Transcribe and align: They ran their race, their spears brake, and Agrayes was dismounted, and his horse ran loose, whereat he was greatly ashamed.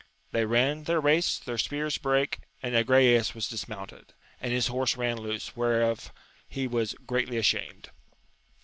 They 0.31 0.45
ran 0.45 0.85
their 0.85 0.99
race, 0.99 1.37
their 1.37 1.59
spears 1.59 1.99
brake, 1.99 2.39
and 2.63 2.73
Agrayes 2.73 3.35
was 3.35 3.47
dismounted, 3.47 4.13
and 4.41 4.51
his 4.51 4.65
horse 4.65 4.97
ran 4.97 5.17
loose, 5.17 5.55
whereat 5.55 6.09
he 6.49 6.65
was 6.65 6.95
greatly 7.05 7.37
ashamed. 7.37 7.91